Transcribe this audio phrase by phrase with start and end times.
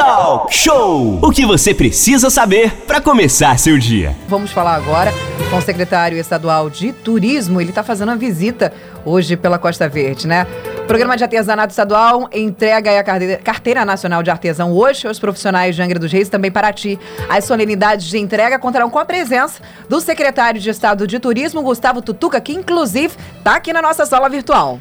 [0.00, 1.18] Talk Show!
[1.20, 4.16] O que você precisa saber para começar seu dia.
[4.28, 5.12] Vamos falar agora
[5.50, 7.60] com o secretário estadual de Turismo.
[7.60, 8.72] Ele está fazendo uma visita
[9.04, 10.46] hoje pela Costa Verde, né?
[10.86, 13.04] Programa de artesanato estadual entrega a
[13.42, 16.98] carteira nacional de artesão hoje aos profissionais de Angra dos Reis, também para ti.
[17.28, 22.00] As solenidades de entrega contarão com a presença do secretário de Estado de Turismo, Gustavo
[22.00, 24.78] Tutuca, que inclusive está aqui na nossa sala virtual.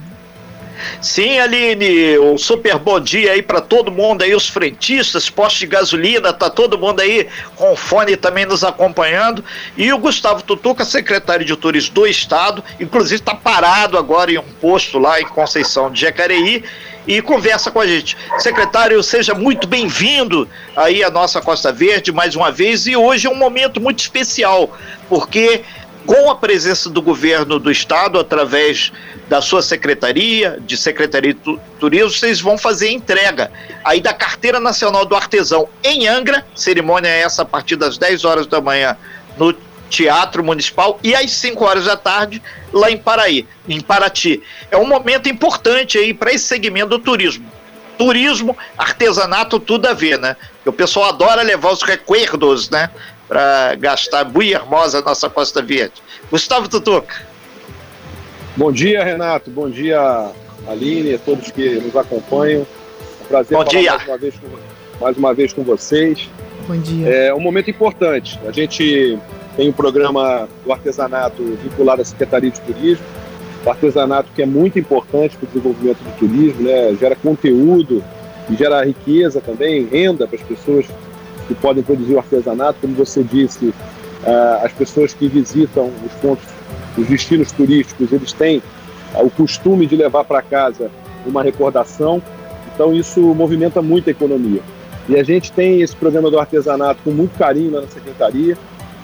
[1.02, 5.68] Sim, Aline, um super bom dia aí para todo mundo aí, os frentistas, postos de
[5.68, 9.44] gasolina, tá todo mundo aí com fone também nos acompanhando.
[9.78, 14.44] E o Gustavo Tutuca, secretário de Turismo do Estado, inclusive está parado agora em um
[14.62, 16.64] posto lá em Conceição de Jacareí
[17.08, 18.16] e conversa com a gente.
[18.38, 23.30] Secretário, seja muito bem-vindo aí à nossa Costa Verde mais uma vez e hoje é
[23.30, 24.78] um momento muito especial,
[25.08, 25.64] porque
[26.06, 28.92] com a presença do governo do estado, através
[29.28, 33.52] da sua secretaria, de Secretaria de Turismo, vocês vão fazer entrega
[33.84, 38.26] aí da Carteira Nacional do Artesão em Angra, cerimônia é essa a partir das 10
[38.26, 38.98] horas da manhã
[39.38, 39.54] no
[39.90, 42.42] Teatro Municipal e às 5 horas da tarde
[42.72, 44.42] lá em Paraí, em Paraty.
[44.70, 47.46] É um momento importante aí para esse segmento do turismo.
[47.98, 50.38] Turismo, artesanato, tudo a ver, né?
[50.66, 52.90] O pessoal adora levar os recuerdos, né?
[53.30, 56.02] Para gastar muito hermosa a nossa Costa Verde.
[56.32, 57.16] Gustavo Tutuca.
[58.58, 59.52] Bom dia, Renato.
[59.52, 60.32] Bom dia,
[60.68, 62.62] Aline, a todos que nos acompanham.
[62.62, 63.92] É um prazer Bom dia.
[63.92, 64.48] Mais uma, vez com,
[65.00, 66.28] mais uma vez com vocês.
[66.68, 67.08] Bom dia.
[67.08, 68.40] É um momento importante.
[68.48, 69.20] A gente
[69.56, 73.06] tem um programa do artesanato vinculado à Secretaria de Turismo.
[73.64, 76.96] O artesanato que é muito importante para o desenvolvimento do turismo, né?
[77.00, 78.04] gera conteúdo
[78.50, 80.88] e gera riqueza também, renda para as pessoas
[81.50, 82.80] que podem produzir o artesanato.
[82.80, 86.46] Como você disse, uh, as pessoas que visitam os pontos,
[86.98, 88.60] os destinos turísticos, eles têm
[89.16, 90.90] uh, o costume de levar para casa
[91.26, 92.22] uma recordação.
[92.74, 94.62] Então isso movimenta muito a economia.
[95.10, 98.56] E a gente tem esse programa do artesanato com muito carinho na secretaria.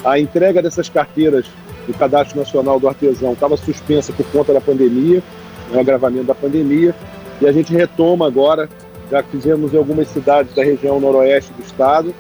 [0.04, 1.48] A entrega dessas carteiras
[1.88, 5.24] do Cadastro Nacional do Artesão estava suspensa por conta da pandemia,
[5.72, 6.94] né, o agravamento da pandemia,
[7.42, 8.70] e a gente retoma agora.
[9.10, 12.14] Já fizemos em algumas cidades da região noroeste do estado,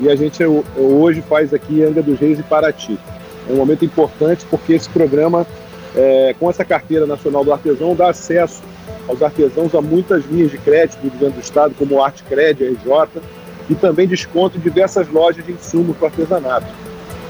[0.00, 0.42] e a gente
[0.76, 2.98] hoje faz aqui Angra dos Reis e Paraty.
[3.48, 5.46] É um momento importante porque esse programa,
[5.94, 8.62] é, com essa carteira nacional do artesão, dá acesso
[9.06, 13.22] aos artesãos a muitas linhas de crédito do governo do estado, como Arte a RJ,
[13.68, 16.66] e também desconto em diversas lojas de insumos para artesanato.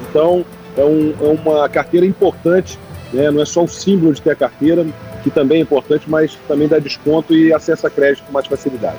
[0.09, 0.45] Então,
[0.77, 2.79] é, um, é, uma carteira importante,
[3.13, 3.31] né?
[3.31, 4.87] não é só o símbolo de ter a carteira,
[5.23, 8.99] que também é importante, mas também dá desconto e acesso a crédito com mais facilidade.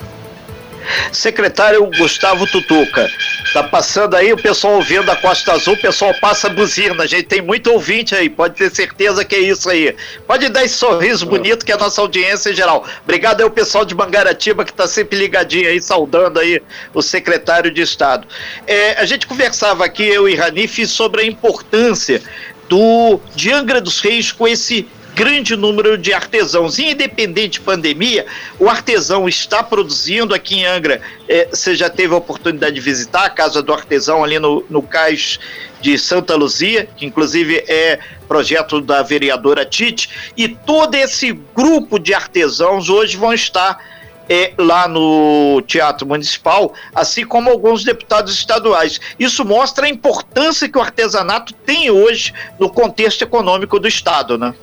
[1.11, 3.09] Secretário Gustavo Tutuca,
[3.53, 7.23] tá passando aí o pessoal ouvindo a Costa Azul, o pessoal passa buzina, a gente
[7.23, 9.95] tem muito ouvinte aí, pode ter certeza que é isso aí.
[10.25, 12.85] Pode dar esse sorriso bonito que é a nossa audiência em geral.
[13.03, 16.61] Obrigado aí o pessoal de Mangaratiba que está sempre ligadinho aí, saudando aí
[16.93, 18.27] o secretário de Estado.
[18.65, 22.21] É, a gente conversava aqui, eu e Ranif, sobre a importância
[22.67, 26.79] do de Angra dos Reis com esse grande número de artesãos.
[26.79, 28.25] Independente de pandemia,
[28.59, 31.01] o artesão está produzindo aqui em Angra.
[31.27, 34.81] É, você já teve a oportunidade de visitar a Casa do Artesão ali no, no
[34.81, 35.39] Cais
[35.81, 42.13] de Santa Luzia, que inclusive é projeto da vereadora Tite, e todo esse grupo de
[42.13, 43.83] artesãos hoje vão estar
[44.29, 49.01] é, lá no Teatro Municipal, assim como alguns deputados estaduais.
[49.19, 54.53] Isso mostra a importância que o artesanato tem hoje no contexto econômico do Estado, né?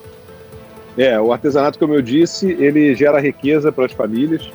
[0.98, 4.50] É, o artesanato, como eu disse, ele gera riqueza para as famílias,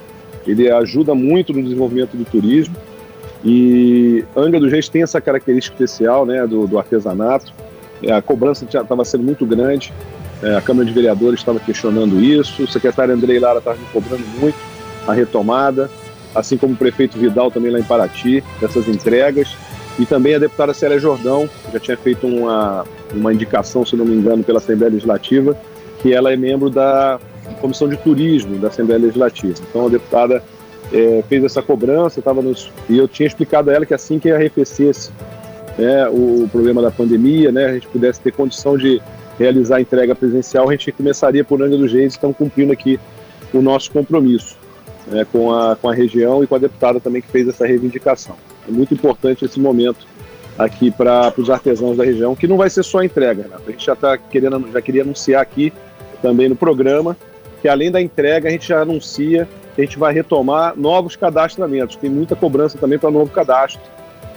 [0.45, 2.75] ele ajuda muito no desenvolvimento do turismo
[3.45, 7.53] e Angra dos Reis tem essa característica especial né, do, do artesanato.
[8.01, 9.93] É, a cobrança estava sendo muito grande,
[10.41, 14.25] é, a Câmara de Vereadores estava questionando isso, o secretário Andrei Lara estava me cobrando
[14.39, 14.57] muito
[15.07, 15.89] a retomada,
[16.35, 19.55] assim como o prefeito Vidal também lá em Paraty, dessas entregas,
[19.97, 22.83] e também a deputada Célia Jordão, já tinha feito uma,
[23.13, 25.57] uma indicação, se não me engano, pela Assembleia Legislativa,
[26.03, 27.17] que ela é membro da
[27.61, 29.57] Comissão de Turismo da Assembleia Legislativa.
[29.69, 30.43] Então a deputada
[30.91, 34.29] é, fez essa cobrança, tava nos, e eu tinha explicado a ela que assim que
[34.29, 35.11] arrefecesse
[35.77, 39.01] né, o, problema da pandemia, né, a gente pudesse ter condição de
[39.39, 42.99] realizar a entrega presencial, a gente começaria por Angra dos Reis, estamos cumprindo aqui
[43.53, 44.57] o nosso compromisso
[45.07, 48.35] né, com, a, com a região e com a deputada também que fez essa reivindicação.
[48.67, 50.05] É muito importante esse momento
[50.57, 53.55] aqui para os artesãos da região, que não vai ser só entrega, né?
[53.65, 55.73] a gente já está querendo, já queria anunciar aqui
[56.23, 57.17] também no programa,
[57.61, 61.97] que além da entrega, a gente já anuncia que a gente vai retomar novos cadastramentos.
[61.97, 63.81] Tem muita cobrança também para novo cadastro.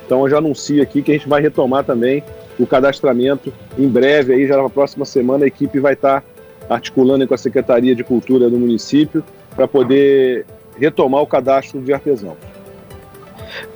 [0.05, 2.25] Então eu já anuncio aqui que a gente vai retomar também
[2.59, 6.25] o cadastramento em breve, aí já na próxima semana a equipe vai estar
[6.69, 9.23] articulando com a Secretaria de Cultura do município
[9.55, 10.45] para poder
[10.79, 12.37] retomar o cadastro de artesãos.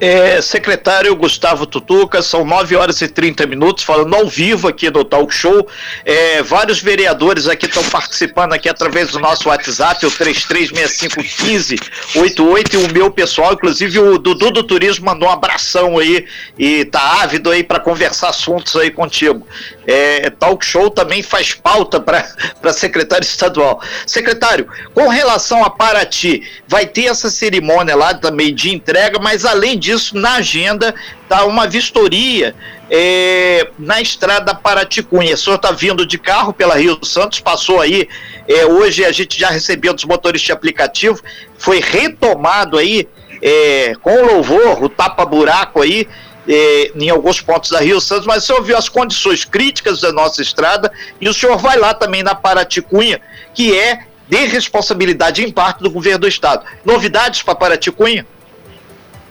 [0.01, 5.05] É, secretário Gustavo Tutuca, são 9 horas e 30 minutos, falando ao vivo aqui no
[5.05, 5.69] Talk Show.
[6.05, 12.93] É, vários vereadores aqui estão participando aqui através do nosso WhatsApp, o 33651588, e o
[12.93, 16.25] meu pessoal, inclusive o Dudu do Turismo mandou um abração aí
[16.59, 19.47] e tá ávido aí para conversar assuntos aí contigo.
[19.87, 23.81] É, Talk Show também faz pauta para secretário estadual.
[24.07, 29.70] Secretário, com relação a Paraty, vai ter essa cerimônia lá também de entrega, mas além
[29.77, 32.55] disso, disso, na agenda está uma vistoria
[32.91, 35.35] é, na estrada Paraticunha.
[35.35, 38.09] O senhor está vindo de carro pela Rio Santos, passou aí.
[38.49, 41.21] É, hoje a gente já recebeu dos motoristas de aplicativo,
[41.59, 43.09] foi retomado aí
[43.43, 46.09] é, com louvor, o tapa-buraco aí.
[46.49, 50.11] É, em alguns pontos da Rio Santos, mas o senhor viu as condições críticas da
[50.11, 50.91] nossa estrada
[51.21, 53.21] e o senhor vai lá também na Paraticunha,
[53.55, 56.65] que é de responsabilidade em parte do governo do estado.
[56.85, 58.27] Novidades para Paraticunha?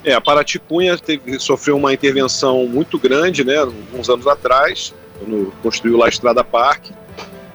[0.10, 5.98] É, a Paraticunha teve, sofreu uma intervenção muito grande, né, alguns anos atrás, quando construiu
[5.98, 6.92] lá a Estrada Parque,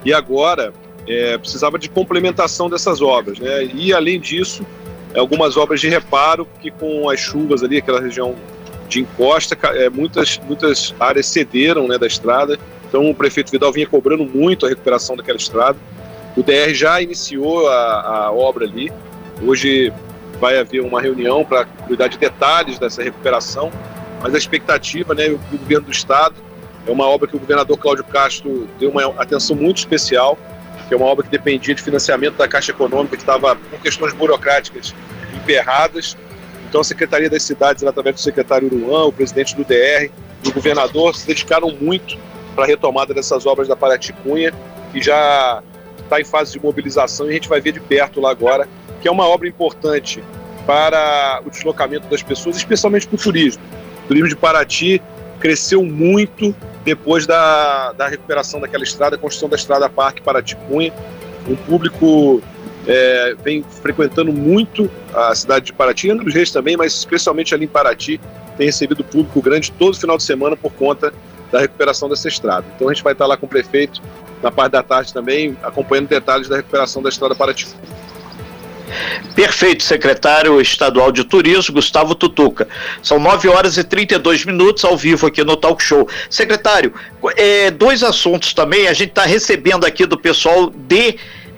[0.04, 0.72] e agora
[1.04, 4.64] é, precisava de complementação dessas obras, né, e além disso,
[5.16, 8.36] algumas obras de reparo, que com as chuvas ali, aquela região
[8.88, 12.56] de encosta, é, muitas, muitas áreas cederam né, da estrada,
[12.88, 15.76] então o prefeito Vidal vinha cobrando muito a recuperação daquela estrada,
[16.36, 18.92] o DR já iniciou a, a obra ali,
[19.42, 19.92] hoje
[20.44, 23.72] vai haver uma reunião para cuidar de detalhes dessa recuperação,
[24.20, 26.34] mas a expectativa, né, do governo do estado
[26.86, 30.36] é uma obra que o governador Cláudio Castro deu uma atenção muito especial,
[30.86, 34.12] que é uma obra que dependia de financiamento da Caixa Econômica, que estava com questões
[34.12, 34.94] burocráticas
[35.34, 36.14] emperradas.
[36.68, 40.10] Então a Secretaria das Cidades, através do secretário Uruan, o presidente do DR
[40.44, 42.18] e o governador se dedicaram muito
[42.54, 44.52] para a retomada dessas obras da Paraticunha,
[44.92, 45.62] que já
[46.02, 48.68] está em fase de mobilização e a gente vai ver de perto lá agora
[49.04, 50.24] que é uma obra importante
[50.66, 53.62] para o deslocamento das pessoas, especialmente para o turismo.
[54.02, 55.02] O turismo de Paraty
[55.38, 56.56] cresceu muito
[56.86, 60.90] depois da, da recuperação daquela estrada, a construção da estrada Parque Paraty-Cunha.
[61.46, 62.42] Um público
[62.86, 67.66] é, vem frequentando muito a cidade de Paraty, Angra dos Reis também, mas especialmente ali
[67.66, 68.18] em Paraty,
[68.56, 71.12] tem recebido público grande todo final de semana por conta
[71.52, 72.64] da recuperação dessa estrada.
[72.74, 74.00] Então a gente vai estar lá com o prefeito
[74.42, 77.66] na parte da tarde também, acompanhando detalhes da recuperação da estrada Paraty.
[79.34, 82.68] Perfeito, secretário estadual de turismo, Gustavo Tutuca.
[83.02, 86.08] São 9 horas e 32 minutos ao vivo aqui no Talk Show.
[86.30, 86.94] Secretário,
[87.36, 88.86] é, dois assuntos também.
[88.86, 91.16] A gente está recebendo aqui do pessoal de.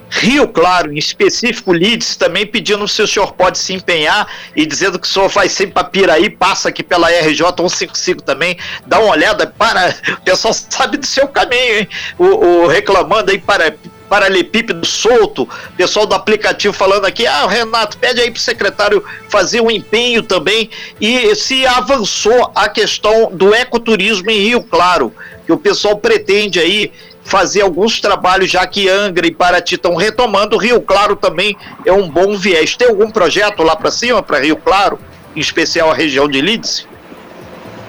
[0.08, 5.00] Rio Claro, em específico Lides, também pedindo se o senhor pode se empenhar e dizendo
[5.00, 8.56] que o senhor vai sempre para Piraí, passa aqui pela RJ 155 também,
[8.86, 9.94] dá uma olhada para.
[10.12, 11.88] O pessoal sabe do seu caminho, hein?
[12.18, 13.74] O, o reclamando aí para
[14.08, 19.60] paralelepípedo solto, pessoal do aplicativo falando aqui, ah, Renato, pede aí para o secretário fazer
[19.60, 20.70] um empenho também,
[21.00, 25.12] e se avançou a questão do ecoturismo em Rio Claro,
[25.44, 26.92] que o pessoal pretende aí
[27.26, 32.08] fazer alguns trabalhos, já que Angra e Paraty estão retomando, Rio Claro também é um
[32.08, 32.76] bom viés.
[32.76, 34.98] Tem algum projeto lá para cima, para Rio Claro,
[35.34, 36.86] em especial a região de Lídice?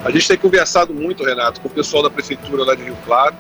[0.04, 3.36] A gente tem conversado muito, Renato, com o pessoal da prefeitura lá de Rio Claro,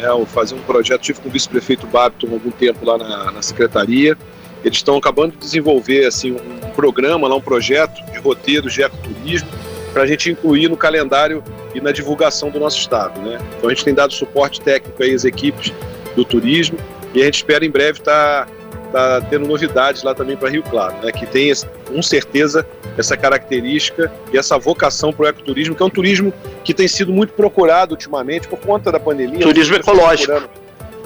[0.00, 3.42] né, fazer um projeto, tive com o vice-prefeito Babton há algum tempo lá na, na
[3.42, 4.16] secretaria,
[4.64, 9.48] eles estão acabando de desenvolver assim, um programa, lá, um projeto de roteiros de ecoturismo
[9.92, 11.42] para a gente incluir no calendário
[11.74, 13.20] e na divulgação do nosso estado.
[13.20, 13.38] Né?
[13.56, 15.72] Então a gente tem dado suporte técnico aí às equipes
[16.16, 16.78] do turismo
[17.12, 18.52] e a gente espera em breve estar tá,
[18.94, 21.10] tá tendo novidades lá também para Rio Claro, né?
[21.10, 21.52] que tem
[21.84, 22.64] com certeza
[22.96, 26.32] essa característica e essa vocação para o ecoturismo, que é um turismo
[26.62, 29.40] que tem sido muito procurado ultimamente por conta da pandemia.
[29.40, 30.48] Turismo ecológico.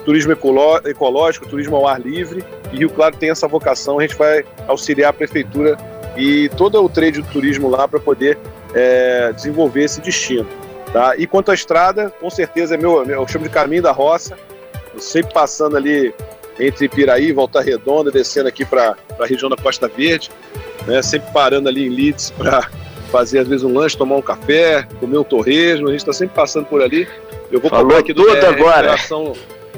[0.04, 4.44] Turismo ecológico, turismo ao ar livre, e Rio Claro tem essa vocação, a gente vai
[4.66, 5.76] auxiliar a prefeitura
[6.16, 8.38] e todo o trade do turismo lá para poder
[8.74, 10.48] é, desenvolver esse destino.
[10.92, 11.14] Tá?
[11.16, 14.38] E quanto à estrada, com certeza é meu, eu chamo de caminho da roça,
[14.98, 16.14] sempre passando ali
[16.58, 20.30] entre Piraí, Volta Redonda, descendo aqui para a região da Costa Verde
[20.88, 21.02] né?
[21.02, 22.68] Sempre parando ali em Leeds para
[23.12, 26.34] fazer às vezes um lanche, tomar um café, comer um torresmo, a gente está sempre
[26.34, 27.06] passando por ali.
[27.50, 28.92] Eu vou falar aqui do tudo é, agora.
[28.92, 29.32] Recuperação,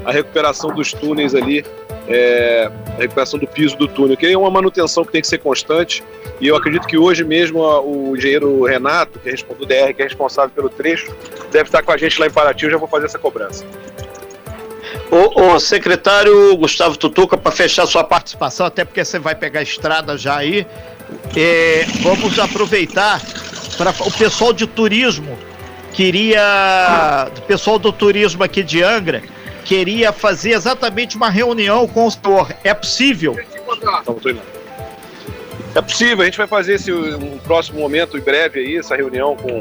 [0.04, 1.64] a recuperação dos túneis ali,
[2.08, 5.38] é, a recuperação do piso do túnel, que é uma manutenção que tem que ser
[5.38, 6.02] constante.
[6.40, 10.04] E eu acredito que hoje mesmo o engenheiro Renato, que é do DR, que é
[10.04, 11.14] responsável pelo trecho,
[11.52, 12.64] deve estar com a gente lá em Paraty.
[12.64, 13.64] Eu já vou fazer essa cobrança.
[15.10, 19.62] O, o secretário Gustavo Tutuca, para fechar sua participação, até porque você vai pegar a
[19.62, 20.66] estrada já aí,
[21.36, 23.20] é, vamos aproveitar
[23.76, 25.36] para o pessoal de turismo
[25.92, 29.22] queria, o pessoal do turismo aqui de Angra
[29.64, 32.52] queria fazer exatamente uma reunião com o senhor.
[32.64, 33.36] É possível?
[35.74, 39.36] É possível, a gente vai fazer esse um próximo momento em breve aí, essa reunião
[39.36, 39.60] com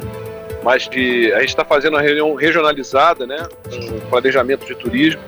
[0.63, 1.31] mais de.
[1.33, 3.47] A gente está fazendo uma reunião regionalizada, né?
[3.69, 5.21] Com planejamento de turismo.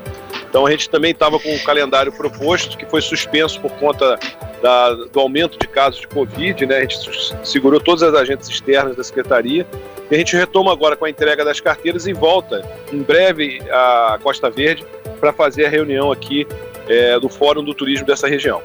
[0.52, 4.20] Então a gente também estava com o calendário proposto, que foi suspenso por conta
[4.62, 6.80] da, do aumento de casos de Covid, né?
[6.80, 6.98] A gente
[7.42, 9.66] segurou todas as agentes externas da Secretaria.
[10.12, 14.20] E a gente retoma agora com a entrega das carteiras e volta em breve à
[14.22, 14.86] Costa Verde
[15.22, 16.46] para fazer a reunião aqui
[16.86, 18.62] é, do Fórum do Turismo dessa região.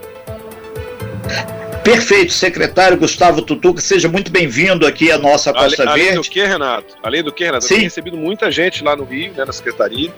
[1.84, 6.08] Perfeito, secretário Gustavo Tutuca, seja muito bem-vindo aqui à nossa Costa além, Verde.
[6.08, 6.94] Além do que, Renato?
[7.00, 7.64] Além do que, Renato?
[7.64, 7.74] Sim.
[7.74, 10.12] Eu tenho recebido muita gente lá no Rio, né, na Secretaria,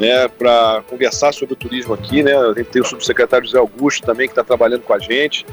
[0.00, 2.34] né, para conversar sobre o turismo aqui, né?
[2.34, 5.44] A gente tem o subsecretário José Augusto também que está trabalhando com a gente.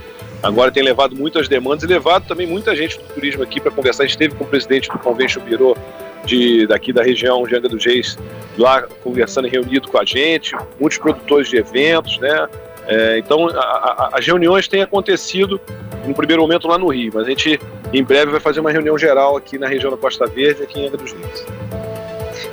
[0.41, 4.03] Agora tem levado muitas demandas e levado também muita gente do turismo aqui para conversar.
[4.03, 5.77] A gente esteve com o presidente do Convention Bureau
[6.25, 8.17] de, daqui da região de Angra dos Reis
[8.57, 12.47] lá conversando e reunido com a gente, muitos produtores de eventos, né?
[12.87, 15.59] É, então, a, a, as reuniões têm acontecido
[16.05, 17.59] no primeiro momento lá no Rio, mas a gente
[17.91, 20.87] em breve vai fazer uma reunião geral aqui na região da Costa Verde, aqui em
[20.87, 21.45] Angra dos Reis.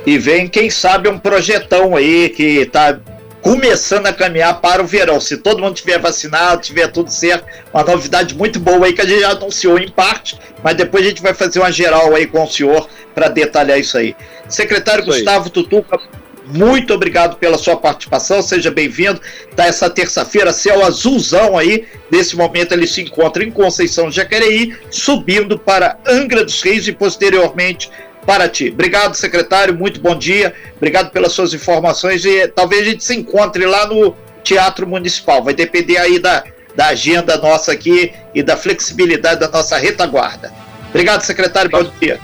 [0.05, 2.99] E vem, quem sabe, um projetão aí que está
[3.41, 5.21] começando a caminhar para o verão.
[5.21, 9.05] Se todo mundo tiver vacinado, tiver tudo certo, uma novidade muito boa aí que a
[9.05, 12.43] gente já anunciou em parte, mas depois a gente vai fazer uma geral aí com
[12.43, 14.15] o senhor para detalhar isso aí.
[14.49, 15.51] Secretário isso Gustavo aí.
[15.51, 15.99] Tutuca,
[16.47, 19.19] muito obrigado pela sua participação, seja bem-vindo.
[19.55, 21.85] Tá essa terça-feira, céu azulzão aí.
[22.11, 27.89] Nesse momento ele se encontra em Conceição Jacareí, subindo para Angra dos Reis e posteriormente
[28.25, 28.69] para ti.
[28.73, 30.53] Obrigado, secretário, muito bom dia.
[30.75, 35.43] Obrigado pelas suas informações e talvez a gente se encontre lá no Teatro Municipal.
[35.43, 36.43] Vai depender aí da,
[36.75, 40.51] da agenda nossa aqui e da flexibilidade da nossa retaguarda.
[40.89, 42.19] Obrigado, secretário, bom dia.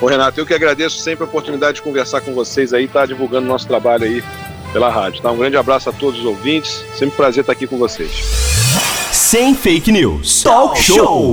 [0.00, 3.46] Ô Renato, eu que agradeço sempre a oportunidade de conversar com vocês aí, tá divulgando
[3.46, 4.22] nosso trabalho aí
[4.72, 5.30] pela rádio, tá?
[5.30, 8.10] Um grande abraço a todos os ouvintes, sempre um prazer estar aqui com vocês.
[9.12, 11.32] Sem fake news, talk show.